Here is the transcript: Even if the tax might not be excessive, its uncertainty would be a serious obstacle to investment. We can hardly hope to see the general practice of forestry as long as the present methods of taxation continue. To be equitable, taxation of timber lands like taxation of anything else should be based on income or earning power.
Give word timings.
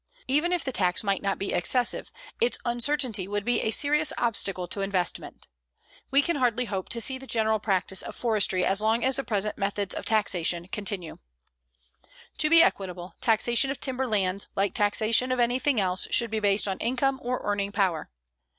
Even 0.27 0.51
if 0.51 0.63
the 0.63 0.71
tax 0.71 1.03
might 1.03 1.21
not 1.21 1.37
be 1.37 1.53
excessive, 1.53 2.11
its 2.41 2.57
uncertainty 2.65 3.27
would 3.27 3.45
be 3.45 3.61
a 3.61 3.69
serious 3.69 4.11
obstacle 4.17 4.67
to 4.67 4.81
investment. 4.81 5.47
We 6.09 6.23
can 6.23 6.37
hardly 6.37 6.65
hope 6.65 6.89
to 6.89 6.99
see 6.99 7.19
the 7.19 7.27
general 7.27 7.59
practice 7.59 8.01
of 8.01 8.15
forestry 8.15 8.65
as 8.65 8.81
long 8.81 9.03
as 9.03 9.17
the 9.17 9.23
present 9.23 9.59
methods 9.59 9.93
of 9.93 10.05
taxation 10.05 10.67
continue. 10.69 11.19
To 12.39 12.49
be 12.49 12.63
equitable, 12.63 13.13
taxation 13.21 13.69
of 13.69 13.79
timber 13.79 14.07
lands 14.07 14.49
like 14.55 14.73
taxation 14.73 15.31
of 15.31 15.39
anything 15.39 15.79
else 15.79 16.07
should 16.09 16.31
be 16.31 16.39
based 16.39 16.67
on 16.67 16.79
income 16.79 17.19
or 17.21 17.39
earning 17.43 17.71
power. 17.71 18.09